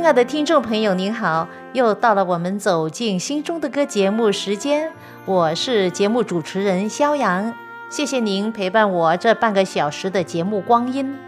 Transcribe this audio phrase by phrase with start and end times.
[0.00, 1.46] 亲爱的听众朋友，您好！
[1.74, 4.90] 又到了我们走进心中的歌节目时间，
[5.26, 7.52] 我是节目主持人肖阳。
[7.90, 11.18] 谢谢您陪伴我这半个小时的节目光阴。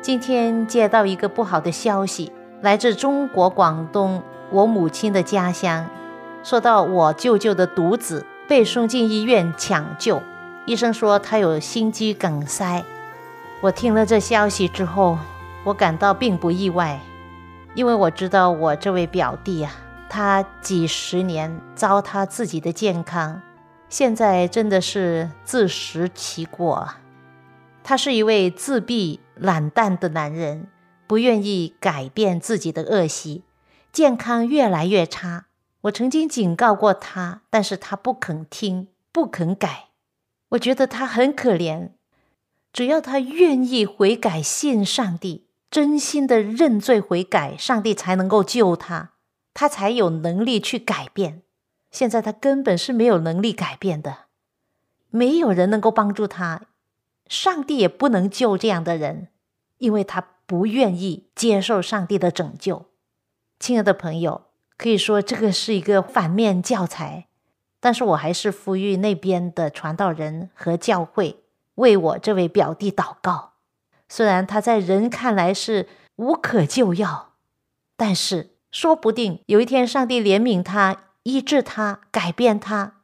[0.00, 2.30] 今天接到一个不好的消息，
[2.62, 5.84] 来自中国广东，我母亲的家乡。
[6.44, 10.22] 说到我舅舅的独子被送进医院抢救，
[10.66, 12.80] 医生说他有心肌梗塞。
[13.60, 15.18] 我听了这消息之后，
[15.64, 16.96] 我感到并不意外。
[17.78, 19.70] 因为我知道我这位表弟呀，
[20.08, 23.40] 他几十年糟蹋自己的健康，
[23.88, 26.88] 现在真的是自食其果。
[27.84, 30.66] 他是一位自闭懒蛋的男人，
[31.06, 33.44] 不愿意改变自己的恶习，
[33.92, 35.46] 健康越来越差。
[35.82, 39.90] 我曾经警告过他，但是他不肯听，不肯改。
[40.48, 41.90] 我觉得他很可怜，
[42.72, 45.47] 只要他愿意悔改信上帝。
[45.70, 49.10] 真心的认罪悔改，上帝才能够救他，
[49.52, 51.42] 他才有能力去改变。
[51.90, 54.26] 现在他根本是没有能力改变的，
[55.10, 56.62] 没有人能够帮助他，
[57.26, 59.28] 上帝也不能救这样的人，
[59.78, 62.86] 因为他不愿意接受上帝的拯救。
[63.60, 64.44] 亲爱的朋友，
[64.78, 67.28] 可以说这个是一个反面教材，
[67.80, 73.57] 但是我还是呼吁那边的传道人和教会为我这位表弟祷告。
[74.08, 77.34] 虽然他在人看来是无可救药，
[77.96, 82.94] 但是说不定有一天上帝怜悯他、医治他、改变他。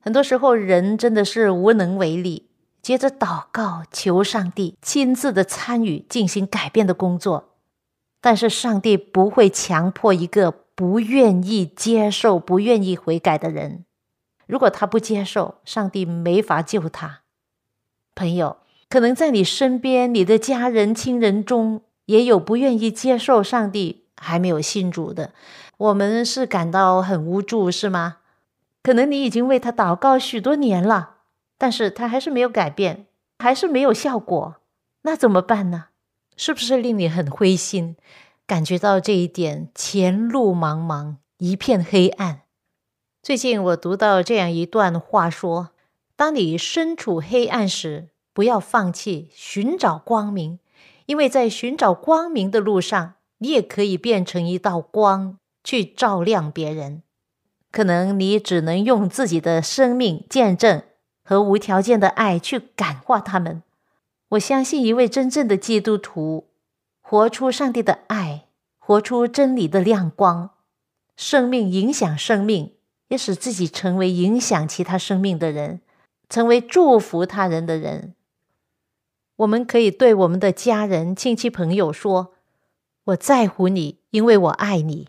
[0.00, 2.50] 很多时候人真的是无能为力，
[2.82, 7.50] 接着祷告求上帝亲自的参与进行改变的工作。
[8.20, 13.84] 但是上帝不会强迫一个不愿意接受、不愿意悔改的人。
[14.46, 17.22] 如果他不接受，上帝没法救他，
[18.14, 18.61] 朋友。
[18.92, 25.32] 可能在你身边，你的家人、亲人中也有不愿意接受上帝、还没有信主的，
[25.78, 28.18] 我们是感到很无助，是吗？
[28.82, 31.20] 可能你已经为他祷告许多年了，
[31.56, 33.06] 但是他还是没有改变，
[33.38, 34.56] 还是没有效果，
[35.04, 35.86] 那怎么办呢？
[36.36, 37.96] 是不是令你很灰心？
[38.46, 42.42] 感觉到这一点，前路茫茫，一片黑暗。
[43.22, 45.70] 最近我读到这样一段话，说：
[46.14, 50.58] 当你身处黑暗时，不要放弃寻找光明，
[51.06, 57.02] 因为在寻找光明的路上，你也可以变成一道光去照亮别人。
[57.70, 60.82] 可能你只能用自己的生命见证
[61.24, 63.62] 和无条件的爱去感化他们。
[64.30, 66.48] 我相信一位真正的基督徒，
[67.02, 68.46] 活出上帝的爱，
[68.78, 70.50] 活出真理的亮光，
[71.16, 72.74] 生命影响生命，
[73.08, 75.82] 也使自己成为影响其他生命的人，
[76.30, 78.14] 成为祝福他人的人。
[79.42, 82.32] 我们可以对我们的家人、亲戚、朋友说
[83.06, 85.08] ：“我在乎你，因为我爱你。”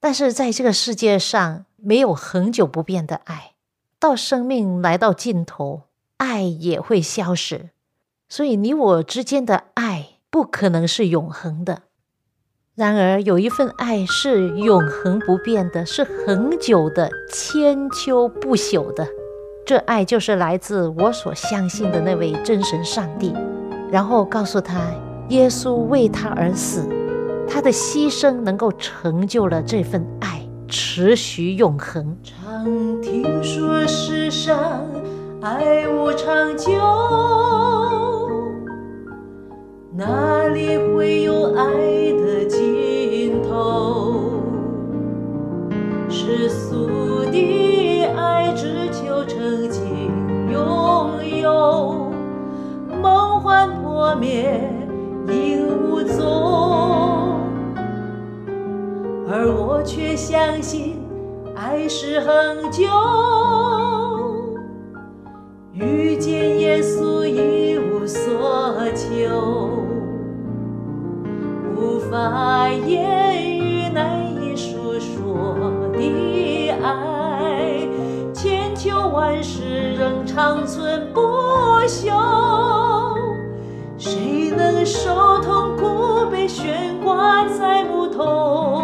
[0.00, 3.52] 但是在这个世界上，没有恒久不变的爱。
[3.98, 5.82] 到生命来到尽头，
[6.18, 7.70] 爱也会消失。
[8.28, 11.82] 所以你我之间的爱不可能是永恒的。
[12.74, 19.06] 然而，有一份爱是永恒不变的，是恒久的、千秋不朽的。
[19.66, 23.34] 这爱就是来自我所相信的那位真神——上帝。
[23.90, 24.78] 然后告诉他，
[25.30, 26.88] 耶稣为他而死，
[27.48, 32.16] 他的牺牲能够成就了这份爱，持续永恒。
[32.22, 32.64] 常
[33.02, 34.80] 听说世上
[35.42, 36.70] 爱无长久，
[39.92, 41.74] 哪里会有爱
[42.22, 44.40] 的尽头？
[46.08, 49.82] 世俗的爱只求曾经
[50.52, 51.19] 拥。
[54.20, 54.60] 灭
[55.28, 57.38] 影无踪，
[59.26, 61.00] 而我却相信
[61.56, 62.84] 爱是恒久。
[65.72, 69.70] 遇见耶稣一无所求，
[71.74, 75.56] 无法言语难以诉说
[75.94, 77.88] 的爱，
[78.34, 81.22] 千秋万世仍长存不
[81.88, 82.29] 朽。
[84.84, 88.82] 受痛苦被悬挂在木头，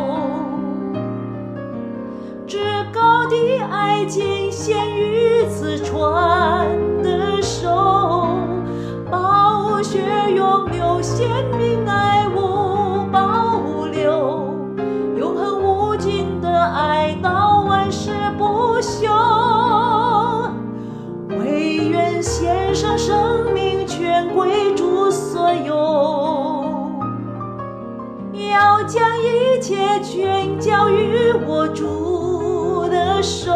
[2.47, 2.59] 至
[2.93, 3.37] 高的
[3.71, 6.69] 爱情，献于此穿
[7.03, 8.37] 的手，
[9.11, 10.01] 暴雪
[10.35, 14.49] 拥有鲜明爱无保留，
[15.17, 17.17] 永恒无尽的爱。
[29.69, 33.51] 切全交与我主的手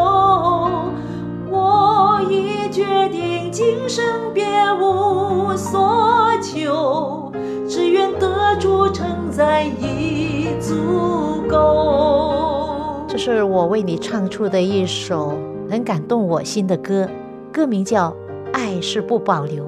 [1.49, 4.05] 我已决定今生
[4.35, 4.45] 别
[4.81, 7.31] 无所求
[7.69, 15.35] 只愿得主承载已足够这是我为你唱出的一首
[15.69, 17.09] 能感动我心的歌
[17.53, 18.13] 歌名叫
[18.53, 19.65] 爱是不保留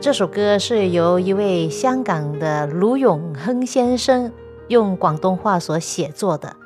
[0.00, 4.30] 这首歌是由一位香港的卢永亨先生
[4.72, 6.56] 用广东话所写作的，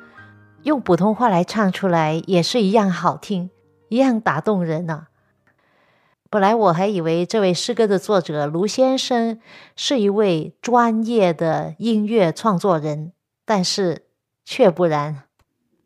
[0.63, 3.49] 用普通话来唱出来也是一样好听，
[3.89, 5.07] 一样打动人呢。
[6.29, 9.41] 本来我还以为这位诗歌的作者卢先生
[9.75, 13.11] 是一位专业的音乐创作人，
[13.43, 14.03] 但是
[14.45, 15.23] 却不然。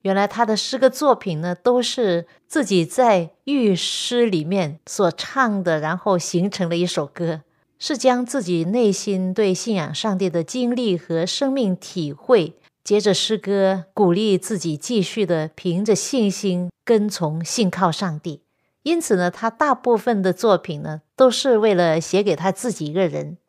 [0.04, 7.42] 原来他的诗歌作品呢，都是自己在遇诗里面所唱的，然后形成了一首歌。
[7.84, 18.44] 是将自己内心对信仰上帝的经历和生命体会，接着诗歌鼓励自己继续的凭着信心跟从信靠上帝。
[18.84, 23.40] 因此呢，他大部分的作品呢都是为了写给他自己一个人，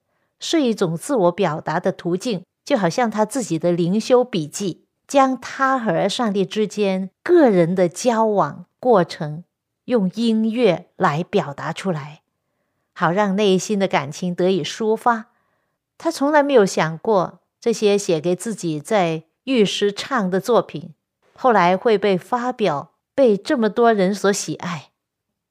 [0.40, 9.44] 是一种自我表达的途径，就好像他自己的灵修笔记，将他和上帝之间个人的交往过程
[9.84, 12.21] 用音乐来表达出来。
[12.94, 15.30] 好让内心的感情得以抒发，
[15.98, 20.94] 他从来没有想过这些写给自己在浴室唱的作品，
[21.34, 24.90] 后来会被发表，被这么多人所喜爱。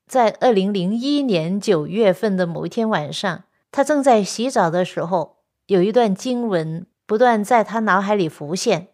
[0.07, 8.89] 在二零零一年九月份的某一天晚上，他正在洗澡的时候，有一段经文不断在他脑海里浮现，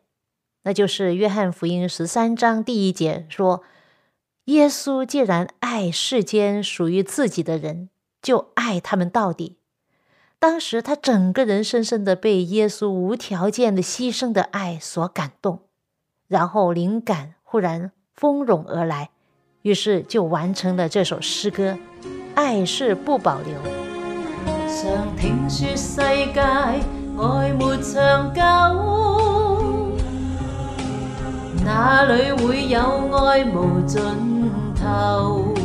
[0.64, 3.64] 那就是《约翰福音》十三章第一节说
[4.46, 7.90] ：“耶稣既然爱世间属于自己的人。”
[8.28, 9.56] 就爱他们到底。
[10.38, 15.62] 当时他整个人深深的被耶稣无条件的牺牲的爱所感动，
[16.28, 19.10] 然后灵感忽然蜂涌而来，
[19.62, 21.78] 于是就完成了这首诗歌。
[22.36, 23.54] 爱是不保留。
[23.64, 24.82] 世
[28.34, 28.42] 界
[31.64, 32.44] 久，
[34.92, 35.57] 有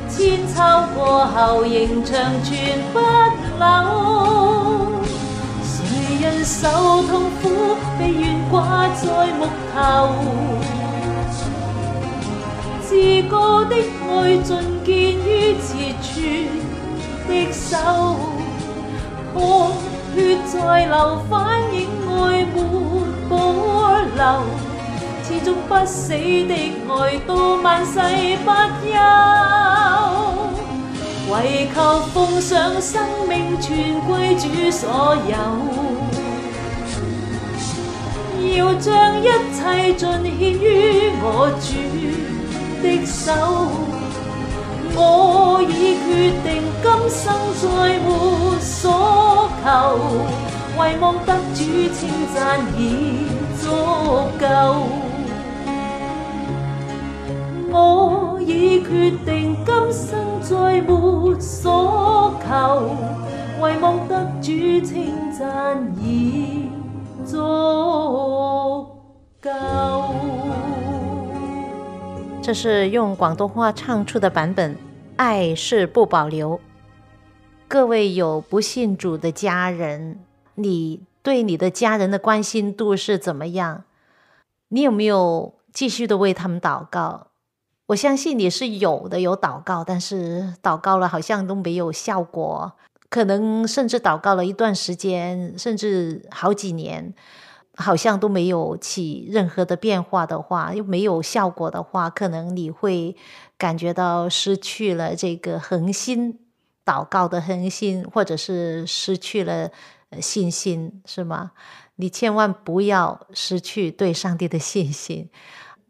[0.09, 2.57] 千秋过后仍长存
[2.93, 2.99] 不
[3.59, 3.85] 朽。
[5.63, 6.67] 谁人受
[7.03, 7.49] 痛苦，
[7.97, 10.15] 被悬挂在木头？
[12.81, 12.97] 自
[13.29, 13.75] 个的
[14.11, 16.47] 爱尽见于刺穿
[17.27, 17.77] 的手，
[20.15, 22.63] 血在流，反映爱没
[23.29, 23.61] 保
[24.03, 24.68] 留。
[25.45, 26.53] 中不死的
[26.97, 27.99] 爱，到万世
[28.43, 28.49] 不
[28.85, 28.99] 休。
[31.31, 35.89] 唯求奉上生命，全归主所有。
[38.57, 41.77] 要将一切尽献于我主
[42.83, 43.31] 的手。
[45.01, 49.99] 我已决定，今生再没所求，
[50.77, 51.63] 唯望得主
[51.95, 53.23] 称赞已
[53.61, 53.69] 足
[54.39, 55.08] 够。
[57.71, 58.79] 我已
[59.23, 60.81] 定今生再
[61.39, 62.95] 所求，
[63.59, 65.29] 望得足
[72.41, 74.75] 这是用广东话唱出的版本。
[75.17, 76.59] 爱是不保留。
[77.67, 80.17] 各位有不信主的家人，
[80.55, 83.83] 你对你的家人的关心度是怎么样？
[84.69, 87.28] 你有没有继续的为他们祷告？
[87.89, 92.71] 我相信你是有的，有祷告，但是祷告了好像都没有效果，
[93.09, 97.11] 可能甚至祷告了一段时间，甚至好几年，
[97.75, 103.15] 好像都没有起任何的变化的话，又没有效果的话，可能你会
[103.57, 106.37] 感觉到失去了这个恒心，
[106.85, 109.71] 祷告的恒心，或者是失去了
[110.21, 111.53] 信心，是吗？
[111.95, 115.27] 你千万不要失去对上帝的信心。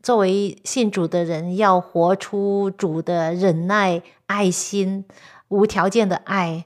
[0.02, 5.04] 作为信主的人，要活出主的忍耐、爱心、
[5.50, 6.66] 无条件的爱，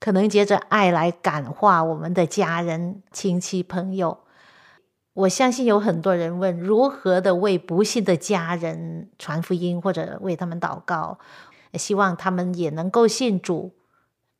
[0.00, 4.18] 可能接着爱来感化我们的家人、亲戚、朋友。
[5.12, 11.18] 我相信有很多人问，如何的为不幸的家人传福音，或者为他们祷告，
[11.74, 13.72] 希望他们也能够信主。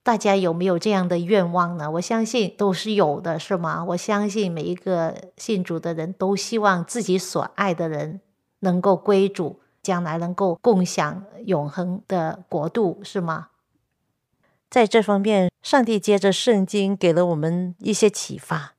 [0.05, 1.91] 大家有没有这样的愿望呢？
[1.93, 3.83] 我相信都是有的，是吗？
[3.87, 8.21] 我相信每一个信主的人都希望自己所爱的人
[8.61, 13.49] 能够归主，将来能够共享永恒的国度，是吗？
[14.69, 18.75] 在这方面，上帝接着圣经给了我们一些启发。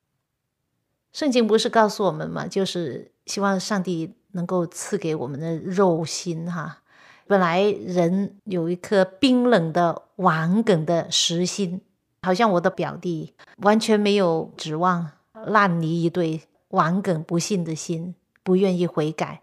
[1.12, 2.46] 圣经不是告诉我们吗？
[2.46, 6.84] 就是希望上帝能够赐给我们的肉心，哈。
[7.28, 11.82] 本来人有一颗冰冷的顽梗的实心，
[12.22, 16.40] 好像我的表弟完全没有指望，烂泥一堆，
[16.70, 18.14] 顽梗不信的心，
[18.44, 19.42] 不愿意悔改。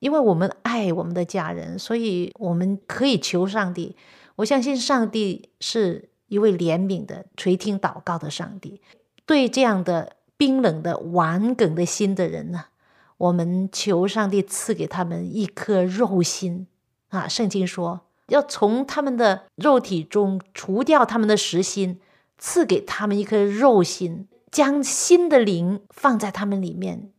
[0.00, 3.94] 因为我们爱我们的家人，所以我们可以求上帝。
[4.36, 8.80] 我相信上帝是一位怜悯的垂听祷告的上帝。
[9.24, 12.64] 对这样的冰冷的顽梗的心的人呢，
[13.18, 16.66] 我们求上帝赐给他们一颗肉心。
[17.18, 22.00] 啊，圣经说要从他们的肉体中除掉他们的实心，
[22.38, 27.10] 赐给他们一颗肉心，将新的灵放在他们里面，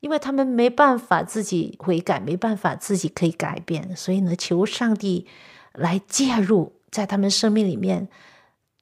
[0.00, 5.26] 因为他们没办法自己悔改，没办法自己可以改变，所以呢，求上帝
[5.72, 8.08] 来介入，在他们生命里面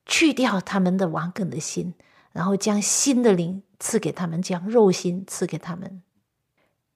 [0.06, 1.92] 去掉他们的顽梗的心，
[2.32, 6.03] 然后将新的灵赐给他们，将肉心赐给他们。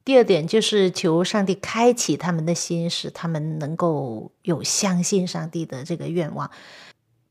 [0.09, 6.51] 第二点就是求上帝开启他们的心，使他们能够有相信上帝的这个愿望。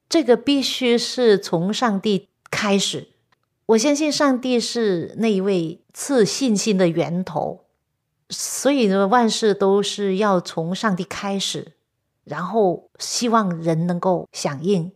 [0.08, 3.08] 这个必须是从上帝开始。
[3.66, 7.66] 我相信上帝是那一位赐信心的源头，
[8.30, 11.72] 所以呢，万事都是要从上帝开始，
[12.26, 14.92] 然后希望人能够响应。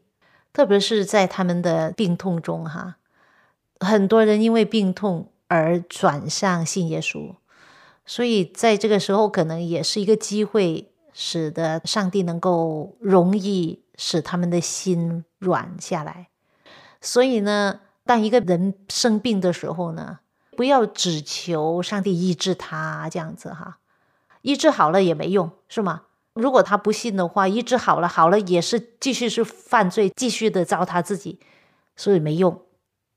[0.53, 2.97] 特别是在他们的病痛中，哈，
[3.79, 7.33] 很多人因为病痛而转向信耶稣。
[8.05, 16.29] 所以在这个时候，可能也是一个机会，使得上帝能够容易使他们的心软下来。
[17.00, 20.20] 所以呢，当一个人生病的时候呢，
[20.58, 23.79] 不要只求上帝医治他这样子哈，
[24.41, 26.03] 医治好了也没用，是吗？
[26.34, 31.39] 如果他不信的话，医治好了好了也是继续是犯罪，继续的糟蹋自己，
[31.96, 32.62] 所以没用。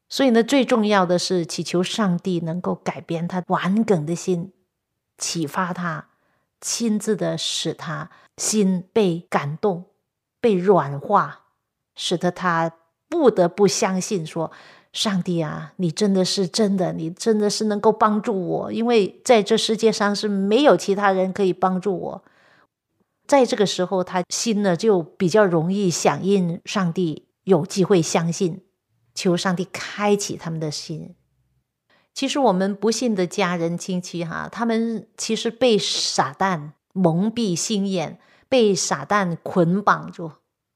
[0.09, 4.53] 所以呢，最重要的是祈求上帝能够改变他顽梗的心。
[5.25, 6.09] 启发他，
[6.61, 9.87] 亲自的使他心被感动、
[10.38, 11.47] 被软化，
[11.97, 12.76] 使得他
[13.09, 14.52] 不得不相信说
[14.93, 22.25] ：“上帝啊，你真的是真的，你真的是能够帮助我，因为在这世界上是没有其他人可以帮助我。”
[23.26, 28.62] 在这个时候，他心呢就比较容易响应上帝，有机会相信，
[29.14, 31.14] 求上帝开启他们的心。
[32.14, 38.18] 其实我们不幸的家人亲戚哈，他们其实被傻蛋蒙蔽心眼，
[38.49, 40.30] 被傻蛋捆绑住。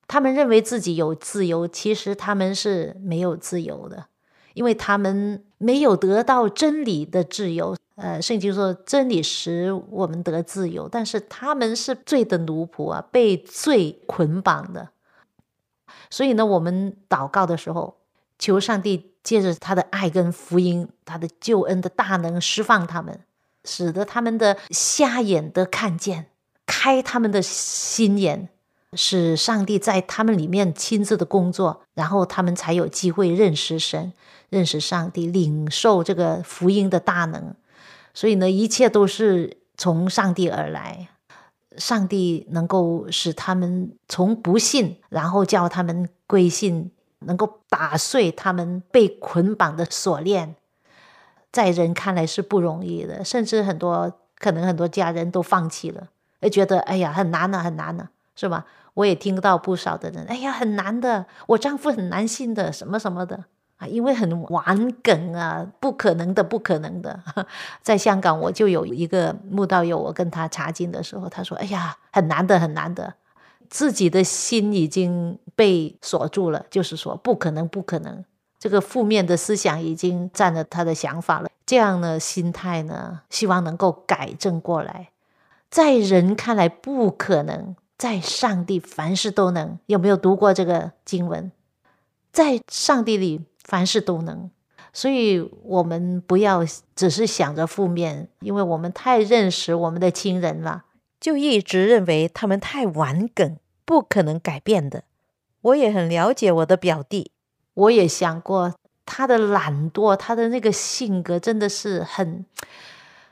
[0.08, 4.06] 他们认为自己有自由，其实他们是没有自由的，
[4.54, 7.76] 因为他们没有得到真理的自由。
[7.94, 14.88] 呃，圣经说真理使我们得自由，但是他们是罪的奴仆啊，被罪捆绑的。
[16.10, 17.98] 所以呢，我们祷告的时候，
[18.40, 19.12] 求上帝。
[19.28, 23.20] 借着他的爱跟福音，他的救恩的大能释放他们，
[23.62, 26.24] 使得他们的瞎眼的看见，
[26.64, 28.48] 开他们的心眼，
[28.94, 34.14] 使上帝在他们里面亲自的工作，然后他们才有机会认识神，
[34.48, 37.54] 认识上帝，领受这个福音的大能。
[38.14, 41.08] 所以呢，一切都是从上帝而来，
[41.76, 46.90] 上帝能够使他们从不信，然后叫他们归信。
[47.20, 50.54] 能够打碎他们被捆绑的锁链，
[51.50, 56.08] 在人看来是不容易的，甚至很多可能很多家人都放弃了，
[56.40, 58.64] 哎，觉得哎呀很难呢，很难呢，是吧？
[58.94, 63.44] 我也听到不少的人，哎呀，很难的，我丈夫很难信的，什么什么的
[63.76, 67.16] 啊，因为很玩梗啊，不可能的，不可能的。
[67.80, 73.14] 在香港，我就有一个木道友，我跟他查经的时候，他说，哎呀，很难的，很难的。
[73.68, 78.24] 自己的心已经被锁住了，就是说不可能，不可能。
[78.58, 81.48] 这个负面的思想已经占了他的想法了。
[81.64, 85.10] 这样的心态呢，希望能够改正过来。
[85.70, 89.78] 在人看来不可能，在上帝凡事都能。
[89.86, 91.52] 有没有读过这个经文？
[92.32, 94.50] 在上帝里凡事都能。
[94.94, 96.64] 所以，我们不要
[96.96, 100.84] 只是想着负面，因为我们太认识我们的亲人了。
[101.20, 105.04] 就一直认为他们太顽梗，不可能改变的。
[105.62, 107.32] 我也很了解我的表弟，
[107.74, 112.46] 我也想过他的懒惰，他的那个性格真的是很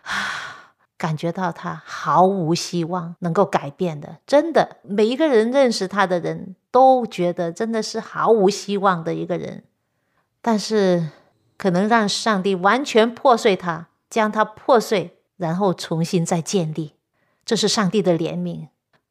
[0.02, 4.16] 啊，感觉到他毫无希望能够改变的。
[4.26, 9.62] 真的，每一个人认识他的人都觉得真的是毫无希望的一个人。
[10.42, 11.08] 但是，
[11.56, 16.95] 可能让上帝完全破碎他，将他破碎，然后重新再建立。
[17.46, 18.66] 这是上帝的怜悯，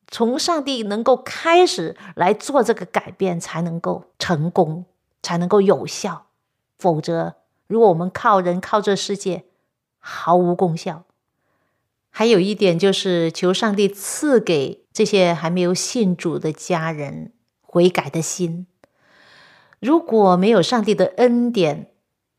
[0.10, 4.84] 从上帝能够开始来做这个改变，才能够成功，
[5.24, 6.26] 才能够有效。
[6.78, 7.36] 否则，
[7.68, 9.46] 如果我们靠人、靠这世界，
[10.00, 11.04] 毫无功效。
[12.10, 18.68] 还有一点就是，求上帝赐给这些还没有信主的家人悔改的心。
[19.80, 21.90] 如果没有上帝的恩典，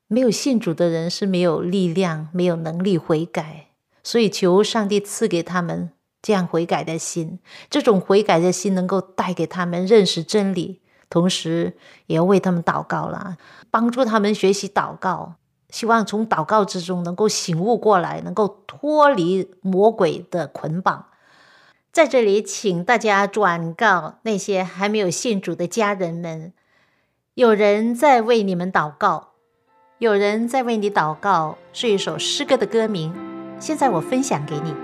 [0.08, 3.65] 没有信主的人是没有力量、没有能力悔改。
[4.08, 5.90] 所以，求上帝赐给他们
[6.22, 7.40] 这样悔改的心。
[7.68, 13.36] 这种悔改的心能够带给他们认识真理，同时也要为他们祷告了，
[13.68, 15.34] 帮助他们学习祷告。
[15.70, 21.06] 希望从祷告之中能够醒悟过来，能够脱离魔鬼的捆绑。
[21.90, 26.52] 在这里，请大家转告那些还没有信主的家人们：
[27.34, 29.30] 有人在为你们祷告，
[29.98, 31.58] 有人在为你祷告。
[31.72, 33.36] 是一首诗歌的歌名。
[33.58, 34.75] 现在我分享给你。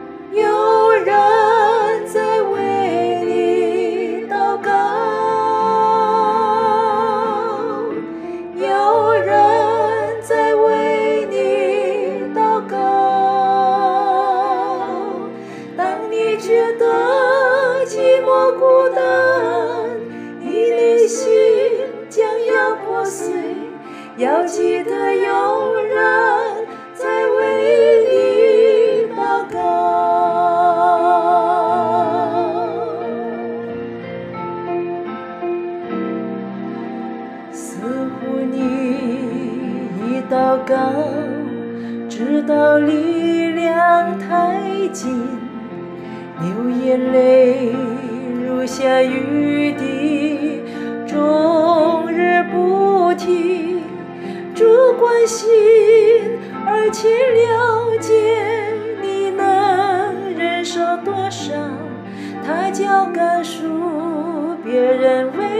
[62.44, 63.60] 他教告诉
[64.64, 65.51] 别人。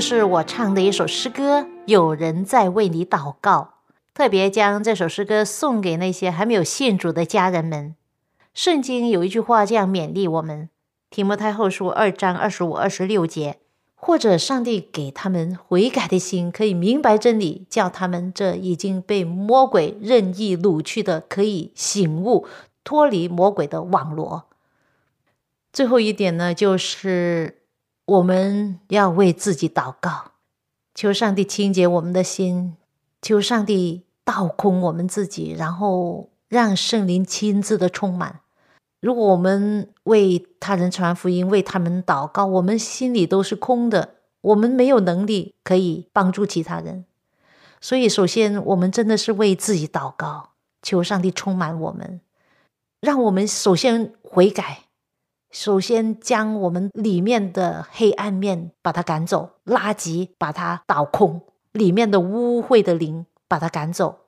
[0.00, 3.74] 是我唱的一首诗歌，有人在为你祷告。
[4.14, 7.94] 特别将这首诗歌送给那些还没有信主的家人们。
[8.54, 10.70] 圣经有一句话这样勉励我们：
[11.10, 13.58] 提摩太后书二章二十五、二十六节，
[13.94, 22.46] 或者上帝给他们悔改的心，可以明白真理，叫他们这已经被魔鬼任意掳去的，可以醒悟，
[22.84, 24.46] 脱离魔鬼的网罗。
[25.74, 27.58] 最后一点呢，就是。
[28.10, 30.32] 我们要为自己祷告，
[30.96, 32.74] 求上帝清洁我们的心，
[33.22, 38.40] 求上帝倒空我们自己，然后让圣灵亲自的充满。
[39.00, 47.04] 如果我们为他人传福音、为他们祷告，我们心里都是空的，我们没有能力可以帮助其他人。
[47.80, 50.50] 所以，首先我们真的是为自己祷告，
[50.82, 52.20] 求上帝充满我们，
[53.00, 54.89] 让我们首先悔改。
[55.50, 61.40] 首先，将我们里面的黑暗面把它赶走，垃圾把它倒空，
[61.72, 64.20] 里面的污秽的灵把它赶走。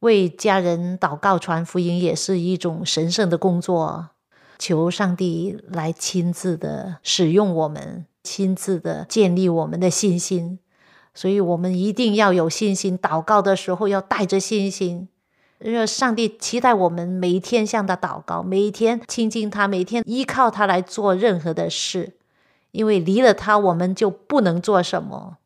[0.00, 4.10] 为家人祷告、传福音也是一种神圣的工作，
[4.58, 10.58] 求上帝来亲自的使用我们，亲自的建立我们的信心。
[11.14, 15.08] 所以，我们一定要有信心，祷告的时候要带着信心。
[15.60, 22.12] 因为上帝期待我们每一天向他祷告，每一天亲近他，每天依靠他来做任何的事，
[22.72, 25.38] 因为离了他我们就不能做什么。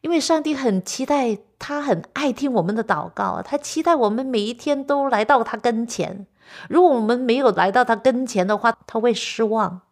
[0.00, 6.26] 因为上帝很期待，他很爱听我们的祷告，他期待我们每一天都来到他跟前。
[6.68, 9.82] 如果我们没有来到他跟前的话，他会失望。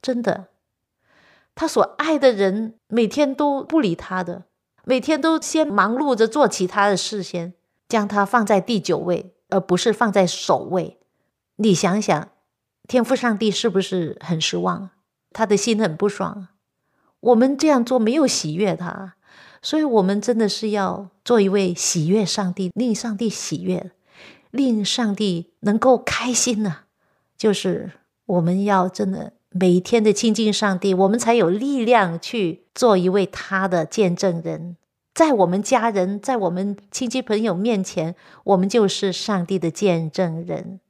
[0.00, 0.46] 真的，
[1.54, 4.42] 他所爱的人每天都不理他的，
[4.84, 7.54] 每天都先忙碌着做其他的事先。
[7.92, 10.98] 将他放在第九位，而不是放在首位。
[11.56, 12.28] 你想想，
[12.88, 14.88] 天赋上帝是不是很失望？
[15.30, 16.48] 他的心很不爽。
[17.20, 19.16] 我们这样做没有喜悦他，
[19.60, 23.90] 所以我们真的是要做一位喜悦上帝，令上帝喜悦，
[24.50, 26.84] 令上帝能够开心呢？
[27.36, 27.92] 就是
[28.24, 34.76] 我们要真的每天的亲近上帝，我们才有力量去做一位他的见证人。
[35.14, 40.80] 在我们家人、在我们亲戚朋友面前，我们就是上帝的见证人，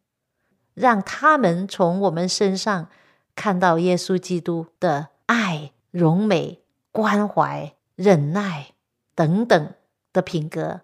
[0.74, 2.88] 让他们从我们身上
[3.35, 6.61] 看到耶稣基督的爱、荣美、
[6.92, 8.68] 关怀、忍耐
[9.16, 9.74] 等等
[10.12, 10.82] 的品格，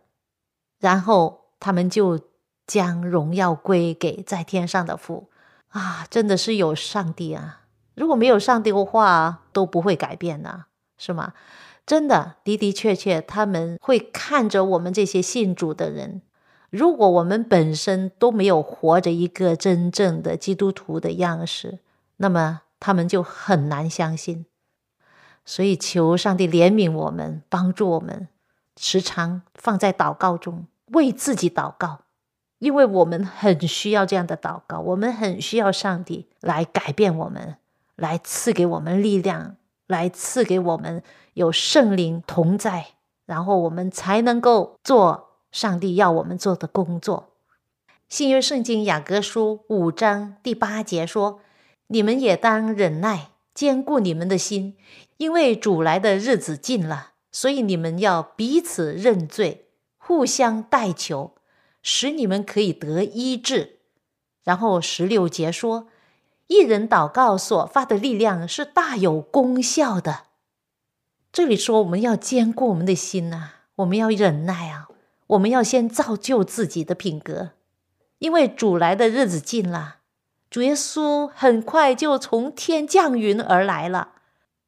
[0.81, 2.21] 然后他们就
[2.67, 5.31] 将荣耀归给在天上的父
[5.69, 6.05] 啊！
[6.11, 7.67] 真的是有上帝啊！
[7.95, 10.65] 如果没有上帝的话，都不会改变呢，
[10.97, 11.35] 是吗？
[11.89, 16.21] 真的，的的确确，他们会看着我们这些信主的人。
[16.69, 21.79] 如果我们本身都没有活着一个真正的基督徒的样式，
[22.19, 24.45] 那么他们就很难相信。
[25.47, 28.29] 所以，求上帝怜悯我们，帮助我们，
[28.77, 32.01] 时常放在祷告中为自己祷告，
[32.59, 37.57] 因为我们很需要这样的祷告，我们很需要上帝来改变我们，
[37.97, 39.57] 来赐给我们力量。
[39.89, 42.87] 来赐给我们有圣灵同在，
[43.27, 47.31] 然后我们才能够做上帝要我们做的工作。
[48.09, 51.41] 新约圣经雅各书五章第八节说
[51.89, 54.77] ：“你们也当忍耐，坚固你们的心，
[55.17, 61.35] 因为主来的日子近了。”所以你们要彼此认罪，互相代求，
[61.83, 63.81] 使你们可以得医治。
[64.43, 65.89] 然后十六节说。
[66.49, 70.21] 一人祷告所发的力量是大有功效的。
[71.31, 74.89] 这里说我们要坚固我们的心呐，我们要忍耐啊，
[75.27, 77.51] 我们要先造就自己的品格，
[78.19, 79.97] 因为主来的日子近了，
[80.49, 84.13] 主耶稣很快就从天降云而来了，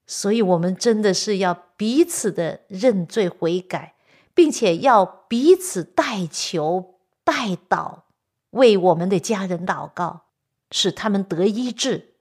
[0.06, 3.94] 所以我们真的是要彼此的认罪悔改，
[4.34, 8.00] 并且要彼此代求、代祷，
[8.50, 10.26] 为我们的家人祷告。
[10.70, 12.14] 使他们得医治。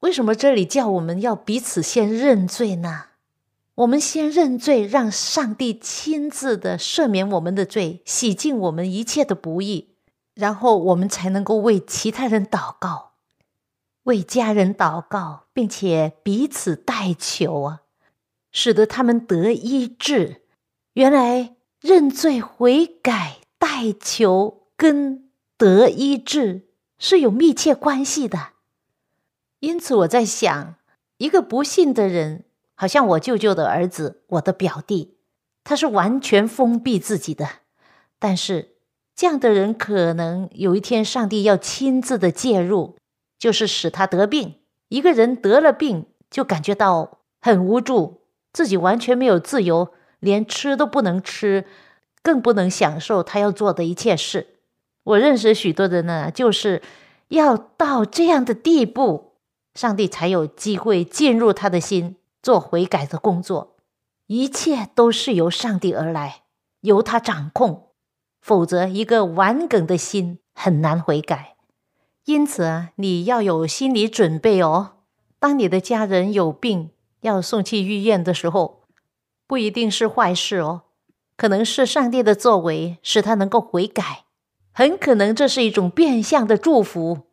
[0.00, 3.06] 为什么这里叫我们要彼此先认罪呢？
[3.76, 9.94] 我们先认罪，让上帝亲自的赦免我们的罪，洗净我们一切的不义，
[10.34, 13.12] 然后我们才能够为其他人祷告，
[14.04, 17.80] 为家人祷告，并且彼此代求啊，
[18.52, 20.42] 使得他们得医治。
[20.94, 26.67] 原来认罪悔改、代求跟得医治。
[26.98, 28.48] 是有密切关系的，
[29.60, 30.74] 因此我在想，
[31.18, 35.16] 一个不幸的人，好像我舅舅的儿子，我的表弟，
[35.62, 37.46] 他是完全封闭自己的。
[38.18, 38.74] 但是
[39.14, 42.96] 这样的人，可能有一天上帝要亲自的介入，
[43.38, 44.56] 就是使他得病。
[44.88, 51.64] 一个人得了病，就感觉到很无助，自己完全没有自由，连吃都不能吃，
[52.22, 54.57] 更不能享受他要做的一切事。
[55.12, 56.82] 我认识许多人呢，就是
[57.28, 59.32] 要到这样的地步，
[59.74, 63.76] 上帝才有机会进入他的心做悔改的工作。
[64.26, 66.42] 一切都是由上帝而来，
[66.82, 67.88] 由他掌控。
[68.42, 71.56] 否则，一个顽梗的心很难悔改。
[72.26, 74.96] 因此啊，你要有心理准备哦。
[75.38, 76.90] 当你的家人有病
[77.22, 78.82] 要送去医院的时候，
[79.46, 80.82] 不一定是坏事哦，
[81.38, 84.26] 可能是上帝的作为，使他能够悔改。
[84.78, 87.26] 很可能这是一种变相的祝福。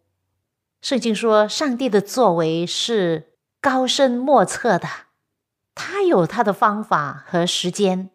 [0.82, 4.88] 圣经说，上帝的作为是高深莫测的，
[5.76, 8.10] 他有他的方法和时间，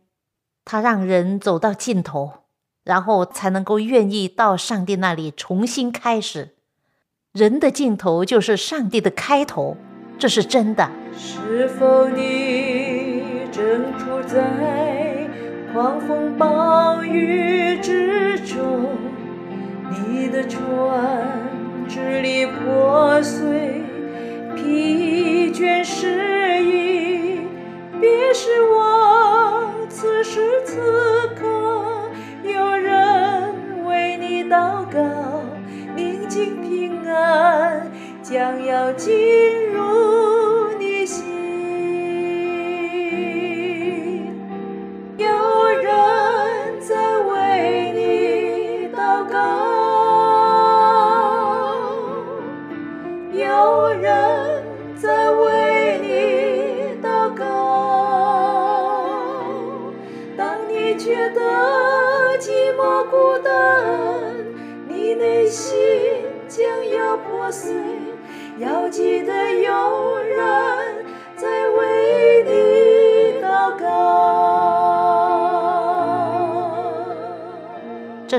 [0.64, 2.42] 他让人走到尽头，
[2.82, 6.56] 然后才能够愿意到上帝那里重新开始。
[7.32, 9.76] 人的尽头就是上帝的开头，
[10.18, 10.90] 这是真的。
[11.16, 15.28] 是否你正处在
[15.72, 18.88] 狂风暴雨之中？
[19.90, 21.26] 你的船
[21.88, 23.82] 支离破碎，
[24.54, 27.40] 疲倦失意，
[28.00, 30.78] 别失望，此时此
[31.34, 32.08] 刻
[32.44, 33.52] 有人
[33.84, 35.00] 为你祷告，
[35.96, 37.90] 宁静平安
[38.22, 39.12] 将要进
[39.74, 40.39] 入。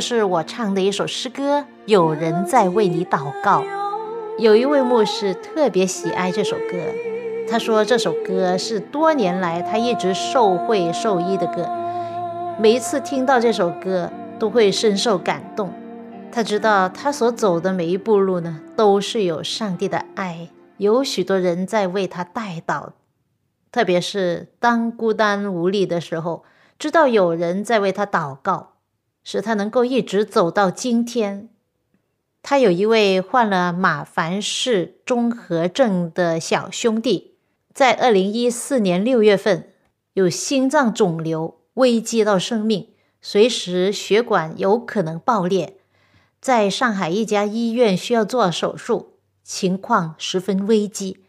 [0.02, 3.64] 是我唱的一首诗歌，有人在为你祷告。
[4.40, 6.78] 有一位牧师特别喜爱这首歌，
[7.50, 11.70] 他说这首歌是多年来他一直受惠受益的歌。
[12.60, 15.72] 每一次听到这首歌，都会深受感动。
[16.32, 22.90] 他知道他所走的每一步路呢，都是有上帝的爱，有许多人在为他代祷。
[23.72, 26.44] 特别是当孤单无力的时候，
[26.80, 28.71] 知道有人在为他祷告。
[29.24, 31.50] 使他能够一直走到今天。
[32.44, 37.36] 他有一位患了马凡氏综合症的小兄弟，
[37.74, 39.70] 在二零一四年六月份
[40.14, 42.90] 有心脏肿瘤危机到生命，
[43.22, 45.78] 随时血管有可能爆裂，
[46.42, 51.20] 在上海一家医院需要做手术，情况十分危机。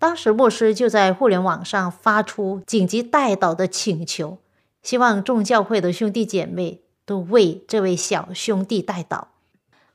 [0.00, 4.38] 当时牧师就在互联网上发出紧急代祷的请求，
[4.82, 6.80] 希望众教会的兄弟姐妹。
[7.10, 9.24] 都为这位小兄弟代祷，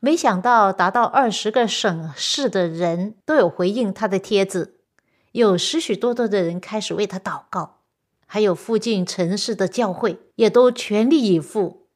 [0.02, 4.76] 没想到达到二十个省市的人都有回应他的帖子，
[5.32, 7.78] 有许许多多的人开始为他祷告，
[8.28, 11.88] 还有附近城市的教会也都全力以赴，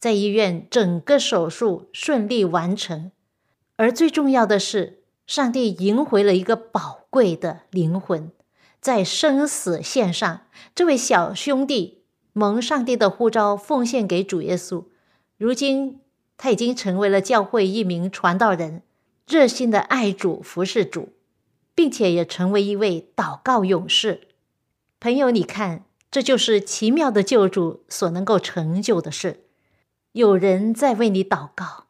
[0.00, 3.12] 在医院整个手术顺利完成，
[3.76, 8.32] 而最重要的是，上帝赢回了一个宝贵的灵魂，
[8.80, 12.05] 在生死线上，这位小兄弟。
[12.38, 14.84] 蒙上帝的呼召，奉献给主耶稣。
[15.38, 16.00] 如今
[16.36, 18.82] 他已经成为了教会一名传道人，
[19.26, 21.14] 热心的爱主、服侍主，
[21.74, 24.28] 并且也成为一位祷告勇士。
[25.00, 29.40] 朋友，你看，这就是奇妙的救主所能够成就的事。
[30.12, 31.84] 有人在为你祷告，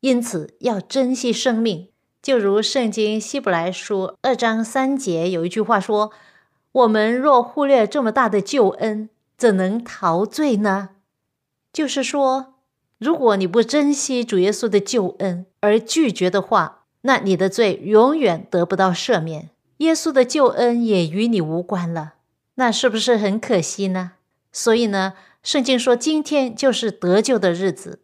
[0.00, 1.90] 因此要珍惜生命。
[2.20, 6.10] 就如圣经希伯来书二章三节有一句话说
[6.72, 10.90] ：“我们若忽略这么大的救恩。”怎能陶醉呢？
[11.72, 12.54] 就是说，
[12.98, 22.14] 如果你不珍惜主耶稣的救恩而拒绝的话，那你的罪永远得不到赦免，耶稣的救恩也与你无关了。
[22.56, 24.12] 那是不是很可惜呢？
[24.52, 28.00] 所以呢，圣经说，今天就是得救的日子。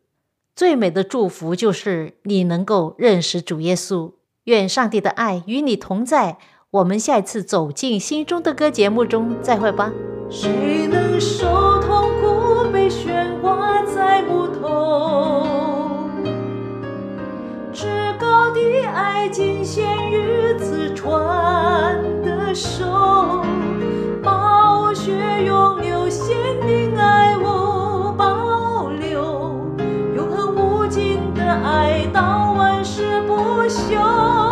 [0.56, 4.12] 最美的祝福就是你能够认识主耶稣。
[4.44, 6.38] 愿上帝的爱与你同在。
[6.70, 9.90] 我们下一次走进心中的歌节目中再会吧。
[10.30, 16.08] 谁能受痛苦被悬挂在木头？
[17.72, 17.86] 至
[18.20, 23.42] 高的爱尽献予自传的手，
[24.22, 25.12] 暴雪
[25.46, 29.50] 永留，心定爱我保留，
[30.14, 34.46] 永恒无尽的爱到万世不休。